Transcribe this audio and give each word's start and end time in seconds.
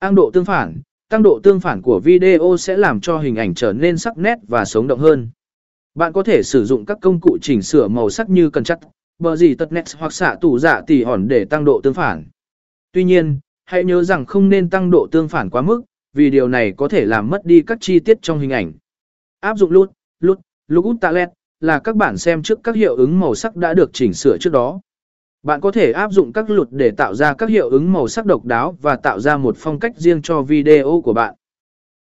Tăng 0.00 0.14
độ 0.14 0.30
tương 0.34 0.44
phản, 0.44 0.80
tăng 1.08 1.22
độ 1.22 1.40
tương 1.42 1.60
phản 1.60 1.82
của 1.82 2.00
video 2.04 2.56
sẽ 2.58 2.76
làm 2.76 3.00
cho 3.00 3.18
hình 3.18 3.36
ảnh 3.36 3.54
trở 3.54 3.72
nên 3.72 3.98
sắc 3.98 4.18
nét 4.18 4.38
và 4.48 4.64
sống 4.64 4.86
động 4.86 5.00
hơn. 5.00 5.30
Bạn 5.94 6.12
có 6.12 6.22
thể 6.22 6.42
sử 6.42 6.64
dụng 6.64 6.86
các 6.86 6.98
công 7.00 7.20
cụ 7.20 7.38
chỉnh 7.42 7.62
sửa 7.62 7.88
màu 7.88 8.10
sắc 8.10 8.30
như 8.30 8.50
cần 8.50 8.64
chắc, 8.64 8.78
bờ 9.18 9.36
gì 9.36 9.54
tật 9.54 9.72
nét 9.72 9.84
hoặc 9.98 10.12
xạ 10.12 10.36
tủ 10.40 10.58
dạ 10.58 10.80
tỉ 10.86 11.04
hòn 11.04 11.28
để 11.28 11.44
tăng 11.44 11.64
độ 11.64 11.80
tương 11.82 11.94
phản. 11.94 12.24
Tuy 12.92 13.04
nhiên, 13.04 13.38
hãy 13.64 13.84
nhớ 13.84 14.02
rằng 14.02 14.26
không 14.26 14.48
nên 14.48 14.70
tăng 14.70 14.90
độ 14.90 15.06
tương 15.10 15.28
phản 15.28 15.50
quá 15.50 15.62
mức, 15.62 15.82
vì 16.12 16.30
điều 16.30 16.48
này 16.48 16.72
có 16.76 16.88
thể 16.88 17.04
làm 17.04 17.30
mất 17.30 17.44
đi 17.44 17.62
các 17.62 17.78
chi 17.80 18.00
tiết 18.00 18.18
trong 18.22 18.38
hình 18.38 18.50
ảnh. 18.50 18.72
Áp 19.40 19.58
dụng 19.58 19.70
lút, 19.70 19.90
lút, 20.20 20.40
lút 20.68 21.00
talent 21.00 21.30
là 21.60 21.78
các 21.78 21.96
bạn 21.96 22.18
xem 22.18 22.42
trước 22.42 22.60
các 22.64 22.74
hiệu 22.74 22.96
ứng 22.96 23.20
màu 23.20 23.34
sắc 23.34 23.56
đã 23.56 23.74
được 23.74 23.90
chỉnh 23.92 24.12
sửa 24.12 24.38
trước 24.38 24.52
đó. 24.52 24.80
Bạn 25.46 25.60
có 25.60 25.70
thể 25.70 25.92
áp 25.92 26.12
dụng 26.12 26.32
các 26.32 26.50
luật 26.50 26.68
để 26.70 26.90
tạo 26.90 27.14
ra 27.14 27.34
các 27.34 27.48
hiệu 27.48 27.68
ứng 27.68 27.92
màu 27.92 28.08
sắc 28.08 28.26
độc 28.26 28.44
đáo 28.44 28.76
và 28.82 28.96
tạo 28.96 29.20
ra 29.20 29.36
một 29.36 29.56
phong 29.58 29.78
cách 29.78 29.96
riêng 29.96 30.22
cho 30.22 30.42
video 30.42 31.00
của 31.04 31.12
bạn. 31.12 31.34